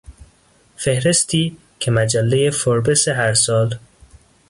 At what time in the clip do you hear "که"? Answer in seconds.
1.79-1.91